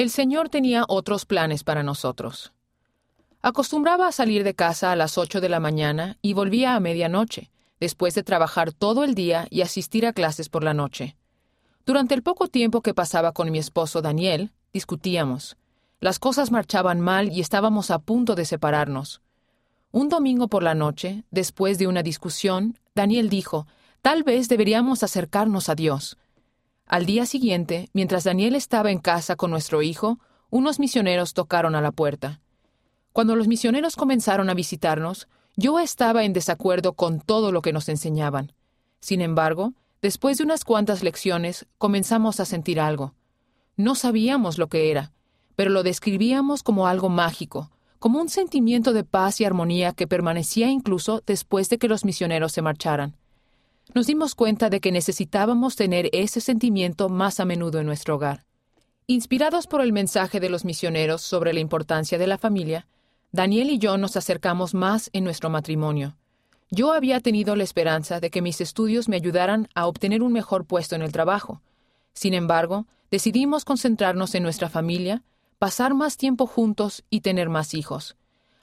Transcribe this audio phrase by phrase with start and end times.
[0.00, 2.54] El Señor tenía otros planes para nosotros.
[3.42, 7.50] Acostumbraba a salir de casa a las ocho de la mañana y volvía a medianoche,
[7.80, 11.18] después de trabajar todo el día y asistir a clases por la noche.
[11.84, 15.58] Durante el poco tiempo que pasaba con mi esposo Daniel, discutíamos.
[16.00, 19.20] Las cosas marchaban mal y estábamos a punto de separarnos.
[19.92, 23.66] Un domingo por la noche, después de una discusión, Daniel dijo,
[24.00, 26.16] tal vez deberíamos acercarnos a Dios.
[26.90, 30.18] Al día siguiente, mientras Daniel estaba en casa con nuestro hijo,
[30.50, 32.40] unos misioneros tocaron a la puerta.
[33.12, 37.88] Cuando los misioneros comenzaron a visitarnos, yo estaba en desacuerdo con todo lo que nos
[37.88, 38.54] enseñaban.
[38.98, 43.14] Sin embargo, después de unas cuantas lecciones, comenzamos a sentir algo.
[43.76, 45.12] No sabíamos lo que era,
[45.54, 50.68] pero lo describíamos como algo mágico, como un sentimiento de paz y armonía que permanecía
[50.68, 53.19] incluso después de que los misioneros se marcharan.
[53.92, 58.44] Nos dimos cuenta de que necesitábamos tener ese sentimiento más a menudo en nuestro hogar.
[59.08, 62.86] Inspirados por el mensaje de los misioneros sobre la importancia de la familia,
[63.32, 66.16] Daniel y yo nos acercamos más en nuestro matrimonio.
[66.70, 70.66] Yo había tenido la esperanza de que mis estudios me ayudaran a obtener un mejor
[70.66, 71.60] puesto en el trabajo.
[72.12, 75.24] Sin embargo, decidimos concentrarnos en nuestra familia,
[75.58, 78.16] pasar más tiempo juntos y tener más hijos.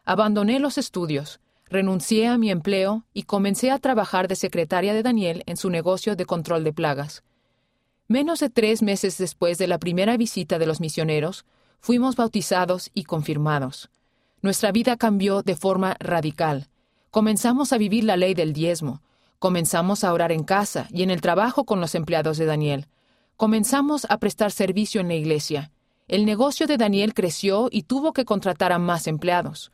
[0.06, 5.44] Abandoné los estudios, renuncié a mi empleo y comencé a trabajar de secretaria de Daniel
[5.46, 7.24] en su negocio de control de plagas.
[8.08, 11.46] Menos de tres meses después de la primera visita de los misioneros,
[11.80, 13.90] fuimos bautizados y confirmados.
[14.42, 16.70] Nuestra vida cambió de forma radical.
[17.12, 19.02] Comenzamos a vivir la ley del diezmo.
[19.40, 22.88] Comenzamos a orar en casa y en el trabajo con los empleados de Daniel.
[23.36, 25.72] Comenzamos a prestar servicio en la iglesia.
[26.08, 29.72] El negocio de Daniel creció y tuvo que contratar a más empleados.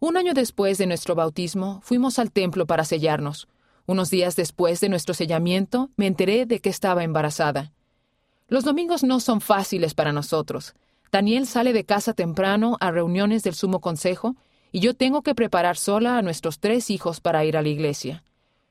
[0.00, 3.48] Un año después de nuestro bautismo, fuimos al templo para sellarnos.
[3.84, 7.70] Unos días después de nuestro sellamiento, me enteré de que estaba embarazada.
[8.48, 10.74] Los domingos no son fáciles para nosotros.
[11.12, 14.36] Daniel sale de casa temprano a reuniones del Sumo Consejo
[14.72, 18.22] y yo tengo que preparar sola a nuestros tres hijos para ir a la iglesia.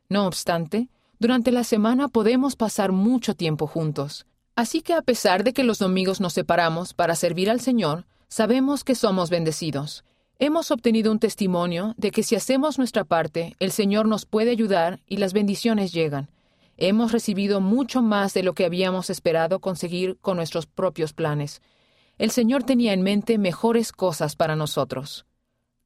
[0.09, 0.89] No obstante,
[1.19, 4.25] durante la semana podemos pasar mucho tiempo juntos.
[4.55, 8.83] Así que a pesar de que los domingos nos separamos para servir al Señor, sabemos
[8.83, 10.03] que somos bendecidos.
[10.39, 15.01] Hemos obtenido un testimonio de que si hacemos nuestra parte, el Señor nos puede ayudar
[15.05, 16.29] y las bendiciones llegan.
[16.77, 21.61] Hemos recibido mucho más de lo que habíamos esperado conseguir con nuestros propios planes
[22.19, 25.25] el Señor tenía en mente mejores cosas para nosotros.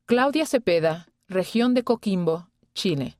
[0.06, 3.18] Claudia Cepeda, región de Coquimbo, Chile.